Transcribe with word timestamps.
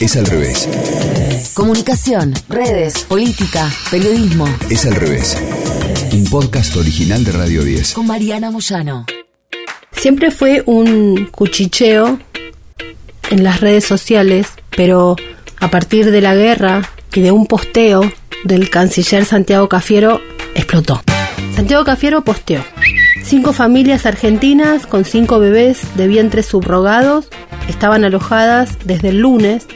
Es 0.00 0.16
al 0.16 0.24
revés. 0.24 0.66
Comunicación, 1.52 2.32
redes, 2.48 3.04
política, 3.04 3.70
periodismo. 3.90 4.48
Es 4.70 4.86
al 4.86 4.94
revés. 4.94 5.36
Un 6.14 6.24
podcast 6.24 6.74
original 6.76 7.22
de 7.22 7.32
Radio 7.32 7.62
10. 7.62 7.92
Con 7.92 8.06
Mariana 8.06 8.50
Moyano. 8.50 9.04
Siempre 9.92 10.30
fue 10.30 10.62
un 10.64 11.28
cuchicheo 11.30 12.18
en 13.28 13.44
las 13.44 13.60
redes 13.60 13.84
sociales, 13.84 14.46
pero 14.74 15.16
a 15.58 15.70
partir 15.70 16.10
de 16.10 16.22
la 16.22 16.34
guerra 16.34 16.88
y 17.12 17.20
de 17.20 17.30
un 17.30 17.44
posteo 17.44 18.10
del 18.44 18.70
canciller 18.70 19.26
Santiago 19.26 19.68
Cafiero, 19.68 20.22
explotó. 20.54 21.02
Santiago 21.54 21.84
Cafiero 21.84 22.24
posteó. 22.24 22.64
Cinco 23.22 23.52
familias 23.52 24.06
argentinas 24.06 24.86
con 24.86 25.04
cinco 25.04 25.38
bebés 25.38 25.82
de 25.96 26.08
vientres 26.08 26.46
subrogados 26.46 27.28
estaban 27.68 28.02
alojadas 28.02 28.78
desde 28.86 29.10
el 29.10 29.18
lunes 29.18 29.66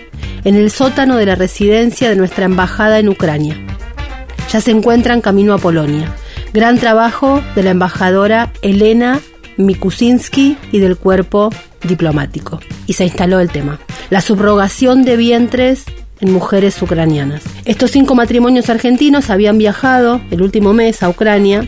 en 0.45 0.55
el 0.55 0.71
sótano 0.71 1.17
de 1.17 1.27
la 1.27 1.35
residencia 1.35 2.09
de 2.09 2.17
nuestra 2.17 2.45
embajada 2.45 2.99
en 2.99 3.09
Ucrania. 3.09 3.57
Ya 4.53 4.61
se 4.61 4.71
encuentran 4.71 5.21
camino 5.21 5.55
a 5.55 5.59
Polonia. 5.59 6.15
Gran 6.53 6.79
trabajo 6.79 7.43
de 7.57 7.63
la 7.63 7.71
embajadora 7.71 8.53
Elena 8.63 9.21
Mikusinski 9.57 10.57
y 10.71 10.79
del 10.79 10.97
cuerpo 10.97 11.51
diplomático. 11.83 12.61
Y 12.87 12.93
se 12.93 13.05
instaló 13.05 13.41
el 13.41 13.51
tema. 13.51 13.81
La 14.11 14.21
subrogación 14.21 15.05
de 15.05 15.17
vientres 15.17 15.85
en 16.21 16.33
mujeres 16.33 16.81
ucranianas. 16.81 17.43
Estos 17.65 17.91
cinco 17.91 18.15
matrimonios 18.15 18.71
argentinos 18.71 19.31
habían 19.31 19.59
viajado 19.59 20.21
el 20.31 20.43
último 20.43 20.73
mes 20.73 21.03
a 21.03 21.09
Ucrania 21.09 21.67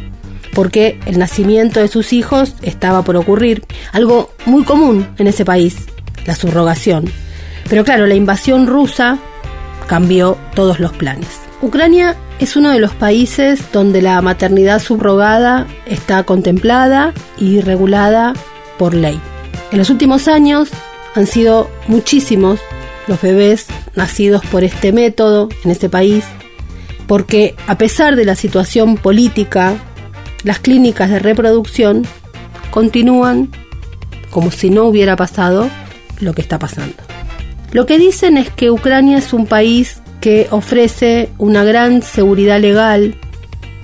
porque 0.55 0.99
el 1.05 1.19
nacimiento 1.19 1.81
de 1.81 1.89
sus 1.89 2.13
hijos 2.13 2.55
estaba 2.63 3.03
por 3.03 3.17
ocurrir, 3.17 3.65
algo 3.93 4.31
muy 4.47 4.65
común 4.65 5.07
en 5.19 5.27
ese 5.27 5.45
país, 5.45 5.77
la 6.25 6.35
subrogación. 6.35 7.11
Pero 7.69 7.85
claro, 7.85 8.07
la 8.07 8.15
invasión 8.15 8.67
rusa 8.67 9.19
cambió 9.87 10.37
todos 10.55 10.81
los 10.81 10.93
planes. 10.93 11.29
Ucrania 11.63 12.17
es 12.39 12.57
uno 12.57 12.71
de 12.71 12.79
los 12.79 12.95
países 12.95 13.73
donde 13.73 14.03
la 14.03 14.21
maternidad 14.21 14.81
subrogada 14.81 15.67
está 15.87 16.23
contemplada 16.25 17.15
y 17.39 17.61
regulada 17.61 18.35
por 18.79 18.95
ley. 18.95 19.21
En 19.73 19.79
los 19.79 19.91
últimos 19.91 20.29
años 20.29 20.69
han 21.15 21.27
sido 21.27 21.71
muchísimos 21.89 22.61
los 23.07 23.21
bebés 23.21 23.67
nacidos 23.95 24.45
por 24.47 24.65
este 24.65 24.93
método 24.93 25.49
en 25.65 25.71
este 25.71 25.89
país, 25.89 26.25
porque 27.07 27.55
a 27.67 27.79
pesar 27.79 28.17
de 28.17 28.25
la 28.25 28.35
situación 28.35 28.97
política, 28.97 29.75
las 30.43 30.59
clínicas 30.59 31.11
de 31.11 31.19
reproducción 31.19 32.07
continúan 32.71 33.51
como 34.31 34.51
si 34.51 34.71
no 34.71 34.85
hubiera 34.85 35.17
pasado 35.17 35.71
lo 36.21 36.35
que 36.35 36.43
está 36.43 36.59
pasando. 36.59 37.16
Lo 37.73 37.87
que 37.87 37.99
dicen 37.99 38.39
es 38.39 38.51
que 38.51 38.71
Ucrania 38.71 39.19
es 39.19 39.33
un 39.33 39.47
país 39.47 40.01
que 40.21 40.49
ofrece 40.51 41.31
una 41.39 41.65
gran 41.65 42.03
seguridad 42.03 42.61
legal 42.61 43.17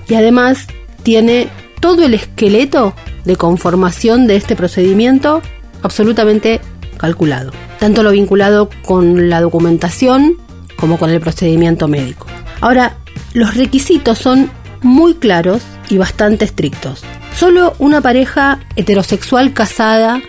y 0.07 0.15
además 0.15 0.67
tiene 1.03 1.47
todo 1.79 2.03
el 2.03 2.13
esqueleto 2.13 2.93
de 3.25 3.35
conformación 3.35 4.27
de 4.27 4.35
este 4.37 4.55
procedimiento 4.55 5.41
absolutamente 5.81 6.61
calculado, 6.97 7.51
tanto 7.79 8.03
lo 8.03 8.11
vinculado 8.11 8.69
con 8.83 9.29
la 9.29 9.41
documentación 9.41 10.37
como 10.77 10.97
con 10.97 11.09
el 11.09 11.19
procedimiento 11.19 11.87
médico. 11.87 12.25
Ahora, 12.61 12.97
los 13.33 13.55
requisitos 13.55 14.17
son 14.17 14.49
muy 14.81 15.15
claros 15.15 15.61
y 15.89 15.97
bastante 15.97 16.45
estrictos. 16.45 17.03
Solo 17.35 17.73
una 17.79 18.01
pareja 18.01 18.59
heterosexual 18.75 19.53
casada 19.53 20.21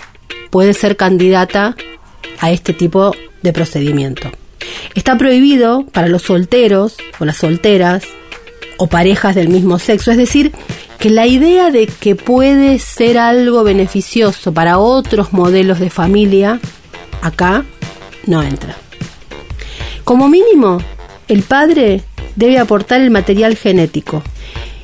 puede 0.51 0.75
ser 0.75 0.97
candidata 0.97 1.77
a 2.41 2.51
este 2.51 2.73
tipo 2.73 3.15
de 3.45 3.53
procedimiento. 3.53 4.31
Está 4.95 5.17
prohibido 5.17 5.85
para 5.93 6.09
los 6.09 6.23
solteros 6.23 6.97
o 7.21 7.25
las 7.25 7.37
solteras 7.37 8.03
o 8.79 8.89
parejas 8.89 9.37
del 9.37 9.49
mismo 9.49 9.79
sexo, 9.79 10.11
es 10.11 10.17
decir, 10.17 10.51
que 10.99 11.11
la 11.11 11.27
idea 11.27 11.71
de 11.71 11.87
que 11.87 12.17
puede 12.17 12.79
ser 12.79 13.19
algo 13.19 13.63
beneficioso 13.63 14.53
para 14.53 14.79
otros 14.79 15.33
modelos 15.33 15.79
de 15.79 15.91
familia 15.91 16.59
acá 17.21 17.65
no 18.27 18.43
entra. 18.43 18.75
Como 20.05 20.29
mínimo, 20.29 20.79
el 21.29 21.43
padre 21.43 22.01
debe 22.37 22.59
aportar 22.59 23.03
el 23.03 23.11
material 23.11 23.57
genético 23.57 24.23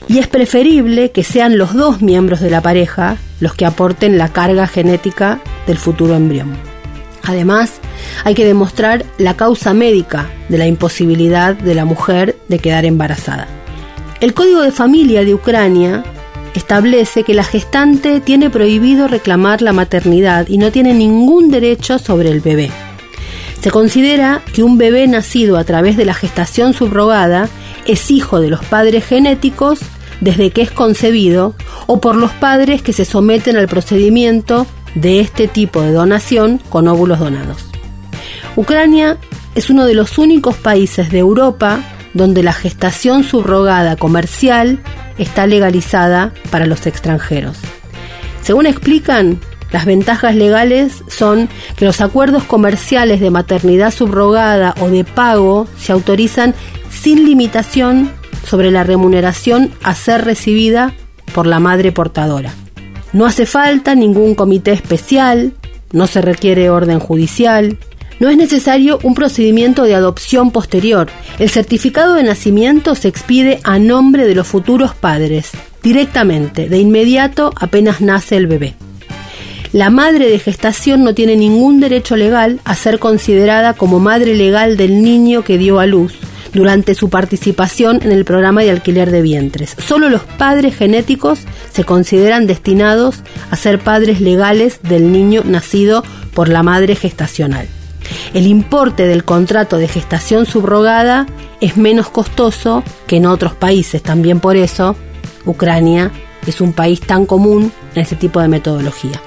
y 0.07 0.19
es 0.19 0.27
preferible 0.27 1.13
que 1.13 1.25
sean 1.25 1.57
los 1.57 1.73
dos 1.73 2.03
miembros 2.03 2.41
de 2.41 2.51
la 2.51 2.61
pareja 2.61 3.17
los 3.41 3.55
que 3.55 3.65
aporten 3.65 4.19
la 4.19 4.29
carga 4.29 4.67
genética 4.67 5.41
del 5.67 5.79
futuro 5.79 6.15
embrión. 6.15 6.70
Además, 7.31 7.75
hay 8.25 8.35
que 8.35 8.45
demostrar 8.45 9.07
la 9.17 9.37
causa 9.37 9.73
médica 9.73 10.29
de 10.49 10.59
la 10.59 10.67
imposibilidad 10.67 11.55
de 11.55 11.77
la 11.77 11.85
mujer 11.85 12.37
de 12.49 12.59
quedar 12.59 12.85
embarazada. 12.85 13.47
El 14.21 14.35
Código 14.35 14.63
de 14.63 14.73
Familia 14.73 15.25
de 15.25 15.35
Ucrania 15.35 16.03
establece 16.55 17.23
que 17.23 17.35
la 17.35 17.45
gestante 17.45 18.19
tiene 18.19 18.51
prohibido 18.51 19.07
reclamar 19.07 19.63
la 19.63 19.73
maternidad 19.73 20.49
y 20.49 20.59
no 20.59 20.73
tiene 20.73 20.93
ningún 20.93 21.53
derecho 21.53 22.01
sobre 22.01 22.31
el 22.31 22.41
bebé. 22.41 22.73
Se 23.63 23.71
considera 23.71 24.43
que 24.53 24.65
un 24.65 24.77
bebé 24.77 25.07
nacido 25.07 25.57
a 25.57 25.63
través 25.63 25.97
de 25.97 26.07
la 26.07 26.15
gestación 26.15 26.75
subrogada 26.75 27.49
es 27.87 28.11
hijo 28.11 28.41
de 28.41 28.51
los 28.51 28.65
padres 28.65 29.07
genéticos 29.07 29.79
desde 30.21 30.51
que 30.51 30.63
es 30.63 30.73
concebido 30.73 31.55
o 31.87 32.01
por 32.01 32.17
los 32.17 32.33
padres 32.33 32.83
que 32.83 32.93
se 32.93 33.05
someten 33.05 33.57
al 33.57 33.69
procedimiento 33.69 34.67
de 34.95 35.21
este 35.21 35.49
tipo 35.49 35.83
de 35.83 35.93
donación 35.93 36.61
con 36.69 36.89
óvulos 36.89 37.19
donados. 37.19 37.67
Ucrania 38.57 39.19
es 39.55 39.71
uno 39.71 39.87
de 39.87 39.95
los 39.95 40.19
únicos 40.19 40.57
países 40.57 41.11
de 41.11 41.19
Europa 41.19 41.81
donde 42.15 42.43
la 42.43 42.53
gestación 42.53 43.25
subrogada 43.25 43.97
comercial 43.97 44.81
está 45.19 45.47
legalizada 45.47 46.33
para 46.51 46.67
los 46.67 46.87
extranjeros. 46.87 47.59
Según 48.43 48.67
explican, 48.67 49.39
las 49.71 49.85
ventajas 49.85 50.35
legales 50.35 51.05
son 51.09 51.49
que 51.77 51.85
los 51.85 52.01
acuerdos 52.01 52.45
comerciales 52.45 53.21
de 53.21 53.31
maternidad 53.31 53.93
subrogada 53.93 54.75
o 54.81 54.89
de 54.89 55.05
pago 55.05 55.69
se 55.79 55.93
autorizan 55.93 56.55
sin 56.91 57.25
limitación 57.25 58.11
sobre 58.45 58.71
la 58.71 58.83
remuneración 58.83 59.71
a 59.83 59.95
ser 59.95 60.25
recibida 60.25 60.93
por 61.33 61.47
la 61.47 61.61
madre 61.61 61.93
portadora. 61.93 62.53
No 63.13 63.27
hace 63.27 63.47
falta 63.47 63.95
ningún 63.95 64.35
comité 64.35 64.73
especial, 64.73 65.53
no 65.93 66.07
se 66.07 66.21
requiere 66.21 66.71
orden 66.71 67.01
judicial, 67.01 67.77
no 68.21 68.29
es 68.29 68.37
necesario 68.37 68.99
un 69.03 69.15
procedimiento 69.15 69.85
de 69.85 69.95
adopción 69.95 70.51
posterior. 70.51 71.09
El 71.39 71.51
certificado 71.51 72.15
de 72.15 72.23
nacimiento 72.23 72.95
se 72.95 73.09
expide 73.09 73.61
a 73.65 73.79
nombre 73.79 74.27
de 74.27 74.35
los 74.35 74.47
futuros 74.47 74.95
padres, 74.95 75.51
directamente, 75.83 76.69
de 76.69 76.79
inmediato 76.79 77.53
apenas 77.57 78.01
nace 78.01 78.37
el 78.37 78.47
bebé. 78.47 78.75
La 79.73 79.89
madre 79.89 80.29
de 80.29 80.39
gestación 80.39 81.03
no 81.05 81.15
tiene 81.15 81.37
ningún 81.37 81.81
derecho 81.81 82.17
legal 82.17 82.61
a 82.65 82.75
ser 82.75 82.99
considerada 82.99 83.75
como 83.75 84.01
madre 84.01 84.35
legal 84.35 84.77
del 84.77 85.03
niño 85.03 85.43
que 85.43 85.59
dio 85.59 85.79
a 85.79 85.87
luz, 85.87 86.15
durante 86.53 86.95
su 86.95 87.11
participación 87.11 88.01
en 88.03 88.13
el 88.13 88.25
programa 88.25 88.63
de 88.63 88.71
alquiler 88.71 89.11
de 89.11 89.23
vientres. 89.23 89.77
Solo 89.79 90.09
los 90.09 90.23
padres 90.23 90.77
genéticos 90.77 91.41
se 91.73 91.85
consideran 91.85 92.47
destinados 92.47 93.21
a 93.51 93.57
ser 93.57 93.79
padres 93.79 94.21
legales 94.21 94.81
del 94.83 95.13
niño 95.13 95.43
nacido 95.45 96.05
por 96.35 96.49
la 96.49 96.63
madre 96.63 96.97
gestacional. 96.97 97.67
El 98.35 98.47
importe 98.47 99.07
del 99.07 99.25
contrato 99.25 99.79
de 99.79 99.89
gestación 99.89 100.47
subrogada 100.47 101.27
es 101.61 101.77
menos 101.77 102.09
costoso 102.09 102.83
que 103.07 103.17
en 103.17 103.27
otros 103.27 103.55
países, 103.55 104.03
también 104.03 104.41
por 104.41 104.57
eso 104.57 104.97
Ucrania 105.47 106.11
es 106.47 106.61
un 106.61 106.73
país 106.73 107.01
tan 107.01 107.27
común 107.27 107.73
en 107.95 108.03
este 108.03 108.17
tipo 108.17 108.41
de 108.41 108.49
metodología. 108.49 109.21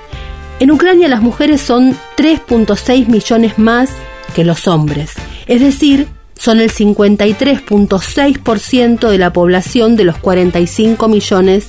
En 0.60 0.72
Ucrania 0.72 1.08
las 1.08 1.22
mujeres 1.22 1.62
son 1.62 1.96
3.6 2.18 3.08
millones 3.08 3.60
más 3.60 3.90
que 4.36 4.44
los 4.44 4.68
hombres, 4.68 5.12
es 5.48 5.62
decir, 5.62 6.08
son 6.38 6.60
el 6.60 6.72
53.6% 6.72 9.10
de 9.10 9.18
la 9.18 9.34
población 9.34 9.96
de 9.96 10.04
los 10.04 10.18
45 10.18 11.08
millones 11.08 11.68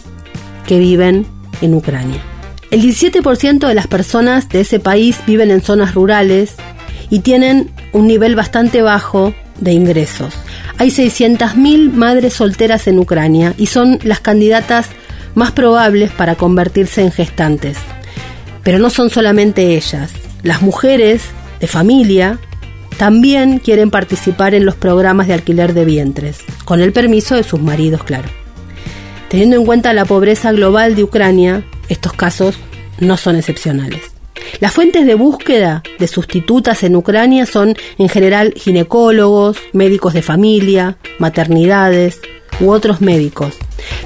que 0.66 0.78
viven 0.78 1.26
en 1.60 1.74
Ucrania. 1.74 2.22
El 2.70 2.82
17% 2.82 3.68
de 3.68 3.74
las 3.74 3.86
personas 3.86 4.48
de 4.48 4.62
ese 4.62 4.80
país 4.80 5.18
viven 5.26 5.50
en 5.50 5.60
zonas 5.62 5.94
rurales 5.94 6.54
y 7.10 7.20
tienen 7.20 7.70
un 7.92 8.06
nivel 8.06 8.34
bastante 8.34 8.82
bajo 8.82 9.34
de 9.60 9.72
ingresos. 9.72 10.34
Hay 10.78 10.88
600.000 10.88 11.92
madres 11.92 12.34
solteras 12.34 12.88
en 12.88 12.98
Ucrania 12.98 13.54
y 13.56 13.66
son 13.66 14.00
las 14.02 14.20
candidatas 14.20 14.88
más 15.34 15.52
probables 15.52 16.10
para 16.10 16.34
convertirse 16.34 17.02
en 17.02 17.12
gestantes. 17.12 17.76
Pero 18.62 18.78
no 18.78 18.90
son 18.90 19.10
solamente 19.10 19.76
ellas. 19.76 20.10
Las 20.42 20.62
mujeres 20.62 21.22
de 21.60 21.66
familia 21.66 22.38
también 22.98 23.58
quieren 23.58 23.90
participar 23.90 24.54
en 24.54 24.64
los 24.64 24.74
programas 24.74 25.26
de 25.26 25.34
alquiler 25.34 25.74
de 25.74 25.84
vientres, 25.84 26.38
con 26.64 26.80
el 26.80 26.92
permiso 26.92 27.34
de 27.34 27.42
sus 27.42 27.60
maridos, 27.60 28.04
claro. 28.04 28.28
Teniendo 29.28 29.56
en 29.56 29.66
cuenta 29.66 29.92
la 29.92 30.04
pobreza 30.04 30.52
global 30.52 30.94
de 30.94 31.04
Ucrania, 31.04 31.64
estos 31.88 32.12
casos 32.12 32.56
no 33.00 33.16
son 33.16 33.36
excepcionales. 33.36 34.14
Las 34.60 34.72
fuentes 34.72 35.06
de 35.06 35.14
búsqueda 35.14 35.82
de 35.98 36.06
sustitutas 36.06 36.82
en 36.82 36.96
Ucrania 36.96 37.46
son 37.46 37.74
en 37.98 38.08
general 38.08 38.54
ginecólogos, 38.56 39.58
médicos 39.72 40.14
de 40.14 40.22
familia, 40.22 40.98
maternidades 41.18 42.20
u 42.60 42.70
otros 42.70 43.00
médicos. 43.00 43.54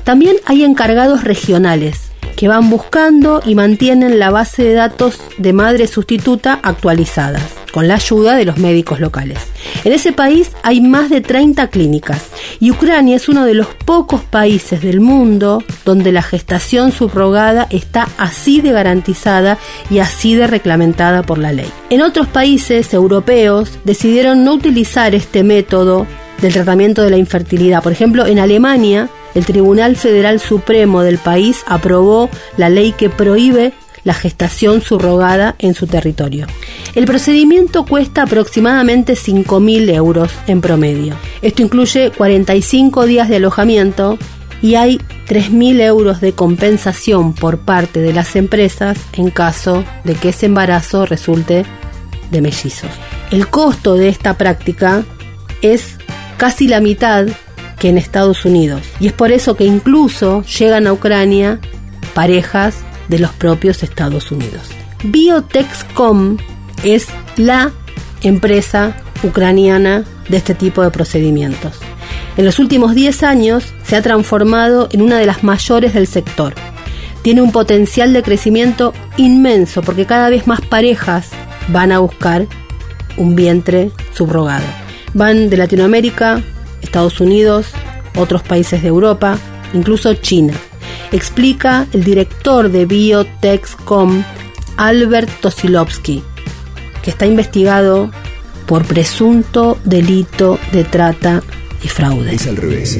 También 0.04 0.36
hay 0.46 0.64
encargados 0.64 1.24
regionales 1.24 2.10
que 2.36 2.48
van 2.48 2.70
buscando 2.70 3.42
y 3.44 3.54
mantienen 3.54 4.18
la 4.18 4.30
base 4.30 4.62
de 4.62 4.74
datos 4.74 5.20
de 5.38 5.52
madre 5.52 5.86
sustituta 5.86 6.58
actualizadas, 6.62 7.57
con 7.72 7.88
la 7.88 7.94
ayuda 7.94 8.36
de 8.36 8.44
los 8.44 8.58
médicos 8.58 9.00
locales. 9.00 9.38
En 9.84 9.92
ese 9.92 10.12
país 10.12 10.50
hay 10.62 10.80
más 10.80 11.10
de 11.10 11.20
30 11.20 11.68
clínicas 11.68 12.26
y 12.60 12.70
Ucrania 12.70 13.16
es 13.16 13.28
uno 13.28 13.44
de 13.44 13.54
los 13.54 13.66
pocos 13.66 14.22
países 14.22 14.82
del 14.82 15.00
mundo 15.00 15.62
donde 15.84 16.12
la 16.12 16.22
gestación 16.22 16.92
subrogada 16.92 17.66
está 17.70 18.08
así 18.18 18.60
de 18.60 18.72
garantizada 18.72 19.58
y 19.90 19.98
así 19.98 20.34
de 20.34 20.46
reglamentada 20.46 21.22
por 21.22 21.38
la 21.38 21.52
ley. 21.52 21.70
En 21.90 22.02
otros 22.02 22.26
países 22.26 22.92
europeos 22.94 23.78
decidieron 23.84 24.44
no 24.44 24.54
utilizar 24.54 25.14
este 25.14 25.42
método 25.42 26.06
del 26.40 26.52
tratamiento 26.52 27.02
de 27.02 27.10
la 27.10 27.16
infertilidad. 27.16 27.82
Por 27.82 27.92
ejemplo, 27.92 28.26
en 28.26 28.38
Alemania 28.38 29.08
el 29.34 29.44
Tribunal 29.44 29.96
Federal 29.96 30.40
Supremo 30.40 31.02
del 31.02 31.18
país 31.18 31.62
aprobó 31.66 32.30
la 32.56 32.68
ley 32.68 32.92
que 32.92 33.10
prohíbe 33.10 33.72
la 34.04 34.14
gestación 34.14 34.80
subrogada 34.80 35.56
en 35.58 35.74
su 35.74 35.86
territorio. 35.86 36.46
El 36.94 37.06
procedimiento 37.06 37.84
cuesta 37.84 38.22
aproximadamente 38.22 39.14
5.000 39.14 39.94
euros 39.94 40.30
en 40.46 40.60
promedio. 40.60 41.14
Esto 41.42 41.62
incluye 41.62 42.10
45 42.10 43.06
días 43.06 43.28
de 43.28 43.36
alojamiento 43.36 44.18
y 44.62 44.74
hay 44.74 44.98
3.000 45.28 45.80
euros 45.82 46.20
de 46.20 46.32
compensación 46.32 47.32
por 47.32 47.58
parte 47.58 48.00
de 48.00 48.12
las 48.12 48.34
empresas 48.36 48.98
en 49.12 49.30
caso 49.30 49.84
de 50.04 50.14
que 50.14 50.30
ese 50.30 50.46
embarazo 50.46 51.06
resulte 51.06 51.64
de 52.30 52.40
mellizos. 52.40 52.90
El 53.30 53.48
costo 53.48 53.94
de 53.94 54.08
esta 54.08 54.34
práctica 54.34 55.04
es 55.62 55.96
casi 56.36 56.68
la 56.68 56.80
mitad 56.80 57.26
que 57.78 57.88
en 57.88 57.98
Estados 57.98 58.44
Unidos. 58.44 58.82
Y 59.00 59.06
es 59.08 59.12
por 59.12 59.30
eso 59.32 59.54
que 59.54 59.64
incluso 59.64 60.42
llegan 60.42 60.86
a 60.86 60.92
Ucrania 60.92 61.60
parejas 62.14 62.76
de 63.08 63.18
los 63.18 63.32
propios 63.32 63.82
Estados 63.82 64.30
Unidos. 64.30 64.62
Biotexcom 65.04 66.36
es 66.84 67.06
la 67.36 67.72
empresa 68.22 68.96
ucraniana 69.22 70.04
de 70.28 70.36
este 70.36 70.54
tipo 70.54 70.82
de 70.82 70.90
procedimientos. 70.90 71.78
En 72.36 72.44
los 72.44 72.58
últimos 72.58 72.94
10 72.94 73.22
años 73.22 73.64
se 73.82 73.96
ha 73.96 74.02
transformado 74.02 74.88
en 74.92 75.02
una 75.02 75.18
de 75.18 75.26
las 75.26 75.42
mayores 75.42 75.94
del 75.94 76.06
sector. 76.06 76.54
Tiene 77.22 77.42
un 77.42 77.52
potencial 77.52 78.12
de 78.12 78.22
crecimiento 78.22 78.92
inmenso 79.16 79.82
porque 79.82 80.06
cada 80.06 80.30
vez 80.30 80.46
más 80.46 80.60
parejas 80.60 81.30
van 81.68 81.92
a 81.92 81.98
buscar 81.98 82.46
un 83.16 83.34
vientre 83.34 83.90
subrogado. 84.14 84.64
Van 85.14 85.50
de 85.50 85.56
Latinoamérica, 85.56 86.42
Estados 86.80 87.20
Unidos, 87.20 87.66
otros 88.16 88.42
países 88.42 88.82
de 88.82 88.88
Europa, 88.88 89.36
incluso 89.74 90.14
China. 90.14 90.54
Explica 91.12 91.86
el 91.92 92.04
director 92.04 92.70
de 92.70 92.84
Biotexcom, 92.84 94.22
Albert 94.76 95.30
Tosilovsky, 95.40 96.22
que 97.02 97.10
está 97.10 97.26
investigado 97.26 98.10
por 98.66 98.84
presunto 98.84 99.78
delito 99.84 100.58
de 100.72 100.84
trata 100.84 101.42
y 101.82 101.88
fraude. 101.88 102.34
Es 102.34 102.46
al 102.46 102.56
revés. 102.56 102.98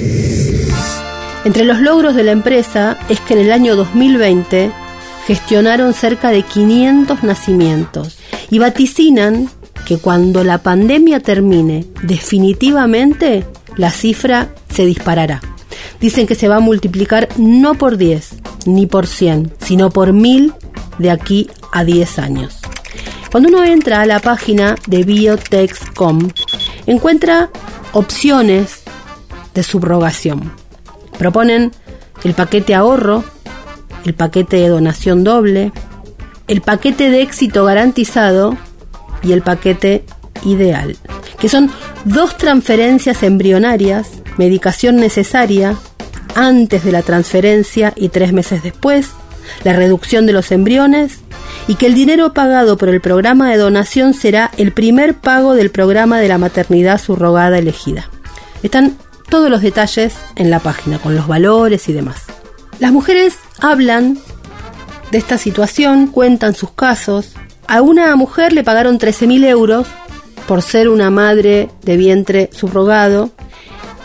Entre 1.44 1.64
los 1.64 1.80
logros 1.80 2.14
de 2.14 2.24
la 2.24 2.32
empresa 2.32 2.98
es 3.08 3.20
que 3.20 3.34
en 3.34 3.40
el 3.40 3.52
año 3.52 3.76
2020 3.76 4.70
gestionaron 5.26 5.92
cerca 5.92 6.30
de 6.30 6.42
500 6.42 7.22
nacimientos 7.22 8.18
y 8.50 8.58
vaticinan 8.58 9.48
que 9.84 9.98
cuando 9.98 10.42
la 10.44 10.58
pandemia 10.58 11.20
termine 11.20 11.86
definitivamente 12.02 13.44
la 13.76 13.90
cifra 13.90 14.48
se 14.70 14.84
disparará. 14.86 15.40
Dicen 16.00 16.26
que 16.26 16.34
se 16.34 16.48
va 16.48 16.56
a 16.56 16.60
multiplicar 16.60 17.28
no 17.38 17.74
por 17.74 17.96
10 17.96 18.36
ni 18.66 18.86
por 18.86 19.06
100, 19.06 19.54
sino 19.60 19.90
por 19.90 20.12
1000 20.12 20.52
de 20.98 21.10
aquí 21.10 21.50
a 21.72 21.84
10 21.84 22.18
años. 22.18 22.58
Cuando 23.30 23.48
uno 23.48 23.64
entra 23.64 24.00
a 24.00 24.06
la 24.06 24.20
página 24.20 24.76
de 24.86 25.02
Biotexcom, 25.02 26.30
encuentra 26.86 27.50
opciones 27.92 28.82
de 29.54 29.62
subrogación. 29.62 30.52
Proponen 31.18 31.72
el 32.24 32.34
paquete 32.34 32.74
ahorro, 32.74 33.24
el 34.04 34.14
paquete 34.14 34.56
de 34.56 34.68
donación 34.68 35.24
doble, 35.24 35.72
el 36.46 36.60
paquete 36.62 37.10
de 37.10 37.22
éxito 37.22 37.64
garantizado 37.64 38.56
y 39.22 39.32
el 39.32 39.42
paquete 39.42 40.04
ideal 40.44 40.96
que 41.38 41.48
son 41.48 41.70
dos 42.04 42.36
transferencias 42.36 43.22
embrionarias, 43.22 44.08
medicación 44.36 44.96
necesaria 44.96 45.76
antes 46.38 46.84
de 46.84 46.92
la 46.92 47.02
transferencia 47.02 47.92
y 47.96 48.10
tres 48.10 48.32
meses 48.32 48.62
después, 48.62 49.10
la 49.64 49.72
reducción 49.72 50.24
de 50.24 50.32
los 50.32 50.52
embriones 50.52 51.18
y 51.66 51.74
que 51.74 51.86
el 51.86 51.94
dinero 51.94 52.32
pagado 52.32 52.78
por 52.78 52.88
el 52.88 53.00
programa 53.00 53.50
de 53.50 53.56
donación 53.56 54.14
será 54.14 54.52
el 54.56 54.72
primer 54.72 55.14
pago 55.14 55.54
del 55.54 55.72
programa 55.72 56.20
de 56.20 56.28
la 56.28 56.38
maternidad 56.38 57.00
subrogada 57.00 57.58
elegida. 57.58 58.08
Están 58.62 58.96
todos 59.28 59.50
los 59.50 59.62
detalles 59.62 60.14
en 60.36 60.50
la 60.50 60.60
página, 60.60 61.00
con 61.00 61.16
los 61.16 61.26
valores 61.26 61.88
y 61.88 61.92
demás. 61.92 62.22
Las 62.78 62.92
mujeres 62.92 63.36
hablan 63.58 64.16
de 65.10 65.18
esta 65.18 65.38
situación, 65.38 66.06
cuentan 66.06 66.54
sus 66.54 66.70
casos. 66.70 67.32
A 67.66 67.82
una 67.82 68.14
mujer 68.14 68.52
le 68.52 68.62
pagaron 68.62 69.00
13.000 69.00 69.44
euros 69.44 69.88
por 70.46 70.62
ser 70.62 70.88
una 70.88 71.10
madre 71.10 71.68
de 71.82 71.96
vientre 71.96 72.48
subrogado 72.52 73.32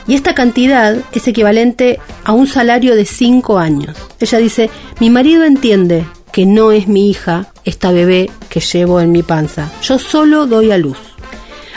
y 0.07 0.15
esta 0.15 0.35
cantidad 0.35 0.97
es 1.13 1.27
equivalente 1.27 1.99
a 2.23 2.33
un 2.33 2.47
salario 2.47 2.95
de 2.95 3.05
5 3.05 3.57
años. 3.57 3.97
Ella 4.19 4.37
dice, 4.37 4.69
mi 4.99 5.09
marido 5.09 5.43
entiende 5.43 6.05
que 6.31 6.45
no 6.45 6.71
es 6.71 6.87
mi 6.87 7.09
hija 7.09 7.47
esta 7.63 7.91
bebé 7.91 8.29
que 8.49 8.59
llevo 8.59 8.99
en 8.99 9.11
mi 9.11 9.23
panza, 9.23 9.71
yo 9.81 9.99
solo 9.99 10.47
doy 10.47 10.71
a 10.71 10.77
luz. 10.77 10.97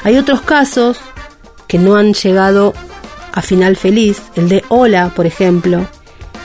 Hay 0.03 0.17
otros 0.17 0.41
casos 0.43 0.99
que 1.69 1.79
no 1.79 1.97
han 1.97 2.15
llegado 2.15 2.75
a 3.33 3.43
final 3.43 3.77
feliz, 3.77 4.23
el 4.35 4.49
de 4.49 4.65
Ola, 4.69 5.13
por 5.15 5.27
ejemplo. 5.27 5.87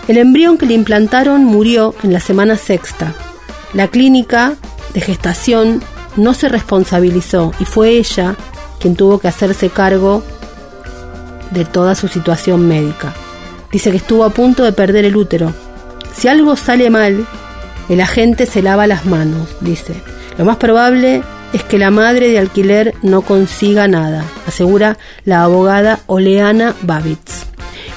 El 0.08 0.18
embrión 0.18 0.58
que 0.58 0.66
le 0.66 0.74
implantaron 0.74 1.46
murió 1.46 1.96
en 2.04 2.12
la 2.12 2.20
semana 2.20 2.58
sexta. 2.58 3.14
La 3.74 3.88
clínica 3.88 4.56
de 4.94 5.00
gestación 5.00 5.82
no 6.18 6.34
se 6.34 6.50
responsabilizó 6.50 7.54
y 7.60 7.66
fue 7.66 7.92
ella 7.92 8.36
quien 8.80 8.96
tuvo 8.96 9.20
que 9.20 9.30
hacerse 9.30 9.70
cargo 9.70 10.24
de 11.52 11.66
toda 11.66 11.96
su 11.96 12.08
situación 12.08 12.68
médica. 12.68 13.14
Dice 13.72 13.92
que 13.92 13.98
estuvo 13.98 14.26
a 14.26 14.32
punto 14.32 14.64
de 14.64 14.74
perder 14.74 15.06
el 15.06 15.16
útero. 15.16 15.54
Si 16.16 16.28
algo 16.28 16.56
sale 16.56 16.90
mal, 16.90 17.26
el 17.90 18.02
agente 18.02 18.46
se 18.46 18.62
lava 18.62 18.88
las 18.88 19.06
manos, 19.06 19.50
dice. 19.62 19.94
Lo 20.38 20.46
más 20.46 20.58
probable 20.58 21.24
es 21.54 21.64
que 21.64 21.78
la 21.78 21.92
madre 21.92 22.30
de 22.30 22.40
alquiler 22.40 22.94
no 23.02 23.22
consiga 23.22 23.88
nada, 23.88 24.26
asegura 24.48 24.98
la 25.26 25.44
abogada 25.44 26.00
Oleana 26.08 26.74
Babitz. 26.82 27.46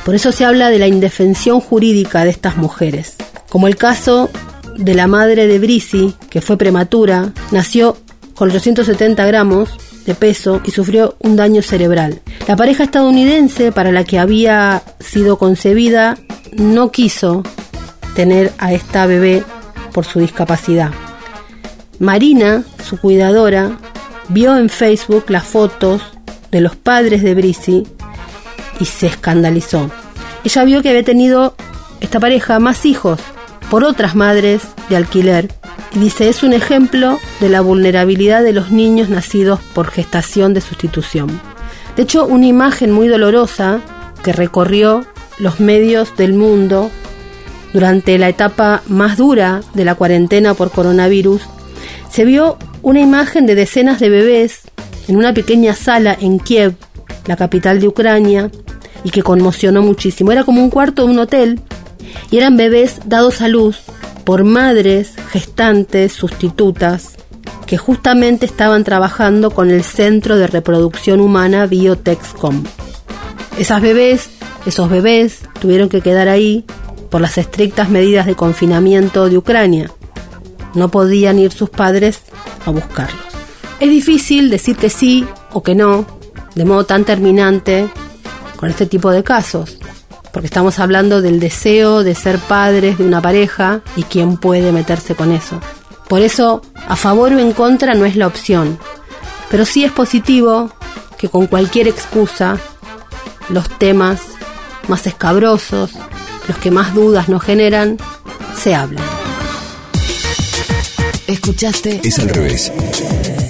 Por 0.05 0.15
eso 0.15 0.33
se 0.33 0.45
habla 0.45 0.71
de 0.71 0.79
la 0.79 0.87
indefensión 0.87 1.61
jurídica 1.61 2.25
de 2.25 2.31
estas 2.31 2.57
mujeres. 2.57 3.17
Como 3.49 3.69
el 3.69 3.77
caso 3.77 4.31
de 4.77 4.95
la 4.95 5.07
madre 5.07 5.47
de 5.47 5.59
Brisi, 5.59 6.15
que 6.31 6.41
fue 6.41 6.57
prematura, 6.57 7.33
nació 7.53 7.97
con 8.35 8.51
870 8.51 9.25
gramos 9.27 9.71
de 10.07 10.15
peso 10.15 10.61
y 10.65 10.71
sufrió 10.71 11.17
un 11.21 11.37
daño 11.37 11.63
cerebral. 11.63 12.21
La 12.47 12.57
pareja 12.57 12.85
estadounidense 12.85 13.73
para 13.73 13.93
la 13.93 14.05
que 14.05 14.19
había 14.19 14.83
sido 15.01 15.39
concebida 15.39 16.19
no 16.53 16.91
quiso 16.91 17.43
tener 18.15 18.53
a 18.59 18.73
esta 18.73 19.07
bebé 19.07 19.45
por 19.93 20.05
su 20.05 20.21
discapacidad. 20.21 20.91
Marina, 21.99 22.65
su 22.85 22.99
cuidadora, 22.99 23.79
vio 24.29 24.57
en 24.57 24.69
Facebook 24.69 25.27
las 25.29 25.45
fotos 25.45 26.03
de 26.51 26.61
los 26.61 26.77
padres 26.77 27.23
de 27.23 27.35
Brisi 27.35 27.87
y 28.81 28.85
se 28.85 29.07
escandalizó. 29.07 29.91
Ella 30.45 30.65
vio 30.65 30.83
que 30.83 30.91
había 30.91 31.05
tenido 31.05 31.55
esta 32.01 32.21
pareja 32.21 32.59
más 32.59 32.85
hijos 32.85 33.21
por 33.71 33.85
otras 33.85 34.15
madres 34.15 34.63
de 34.89 34.97
alquiler 34.97 35.49
y 35.95 35.99
dice, 35.99 36.29
es 36.29 36.43
un 36.43 36.53
ejemplo 36.53 37.19
de 37.41 37.49
la 37.49 37.61
vulnerabilidad 37.61 38.43
de 38.43 38.53
los 38.53 38.71
niños 38.71 39.09
nacidos 39.09 39.61
por 39.75 39.89
gestación 39.89 40.55
de 40.55 40.61
sustitución. 40.61 41.41
De 41.97 42.03
hecho, 42.03 42.27
una 42.27 42.47
imagen 42.47 42.91
muy 42.91 43.07
dolorosa 43.07 43.81
que 44.23 44.33
recorrió 44.33 45.05
los 45.39 45.61
medios 45.61 46.17
del 46.17 46.35
mundo 46.35 46.91
durante 47.73 48.19
la 48.19 48.29
etapa 48.29 48.83
más 48.89 49.17
dura 49.17 49.61
de 49.75 49.85
la 49.85 49.95
cuarentena 49.95 50.55
por 50.55 50.71
coronavirus, 50.71 51.43
se 52.11 52.25
vio 52.25 52.57
una 52.83 53.01
imagen 53.01 53.47
de 53.47 53.55
decenas 53.55 53.99
de 54.01 54.09
bebés 54.09 54.63
en 55.09 55.17
una 55.17 55.35
pequeña 55.35 55.75
sala 55.75 56.17
en 56.21 56.39
Kiev, 56.39 56.75
la 57.27 57.37
capital 57.37 57.81
de 57.81 57.89
Ucrania, 57.89 58.51
y 59.03 59.11
que 59.11 59.23
conmocionó 59.23 59.83
muchísimo. 59.83 60.33
Era 60.33 60.45
como 60.45 60.63
un 60.63 60.71
cuarto 60.71 61.05
de 61.05 61.13
un 61.13 61.19
hotel 61.19 61.61
y 62.31 62.39
eran 62.39 62.57
bebés 62.57 63.01
dados 63.07 63.41
a 63.41 63.49
luz 63.49 63.83
por 64.25 64.45
madres, 64.45 65.15
gestantes, 65.31 66.13
sustitutas, 66.13 67.17
que 67.67 67.79
justamente 67.79 68.47
estaban 68.47 68.85
trabajando 68.85 69.51
con 69.51 69.71
el 69.71 69.85
Centro 69.85 70.37
de 70.37 70.47
Reproducción 70.47 71.21
Humana 71.21 71.67
Biotexcom. 71.67 72.65
Esas 73.59 73.81
bebés, 73.81 74.31
esos 74.67 74.89
bebés, 74.91 75.41
tuvieron 75.61 75.89
que 75.89 76.01
quedar 76.01 76.29
ahí 76.29 76.65
por 77.11 77.21
las 77.21 77.39
estrictas 77.39 77.91
medidas 77.91 78.27
de 78.27 78.35
confinamiento 78.35 79.29
de 79.29 79.39
Ucrania. 79.39 79.91
No 80.75 80.89
podían 80.89 81.39
ir 81.39 81.53
sus 81.53 81.71
padres 81.71 82.21
a 82.67 82.71
buscarlos. 82.71 83.23
Es 83.81 83.91
difícil 83.91 84.51
decir 84.51 84.77
que 84.77 84.91
sí 84.91 85.27
o 85.53 85.63
que 85.63 85.75
no, 85.75 86.07
de 86.55 86.65
modo 86.65 86.85
tan 86.85 87.05
terminante, 87.05 87.89
con 88.57 88.71
este 88.71 88.87
tipo 88.87 89.11
de 89.11 89.23
casos, 89.23 89.79
porque 90.35 90.47
estamos 90.47 90.81
hablando 90.81 91.23
del 91.23 91.39
deseo 91.39 92.03
de 92.03 92.17
ser 92.17 92.39
padres 92.41 92.99
de 92.99 93.05
una 93.05 93.23
pareja 93.23 93.83
y 93.95 94.03
quién 94.03 94.37
puede 94.37 94.73
meterse 94.73 95.15
con 95.15 95.31
eso. 95.31 95.61
Por 96.09 96.23
eso, 96.23 96.61
a 96.89 96.97
favor 96.97 97.33
o 97.33 97.39
en 97.39 97.53
contra 97.53 97.95
no 97.95 98.05
es 98.05 98.17
la 98.17 98.27
opción, 98.27 98.77
pero 99.49 99.65
sí 99.65 99.85
es 99.85 99.93
positivo 99.93 100.73
que 101.17 101.29
con 101.29 101.47
cualquier 101.47 101.87
excusa 101.87 102.59
los 103.49 103.69
temas 103.79 104.23
más 104.89 105.07
escabrosos, 105.07 105.93
los 106.49 106.59
que 106.59 106.73
más 106.73 106.95
dudas 106.95 107.29
nos 107.29 107.43
generan, 107.43 107.97
se 108.61 108.75
hablen. 108.75 109.05
Escuchaste 111.29 112.01
Es 112.03 112.19
al 112.19 112.29
revés. 112.29 112.73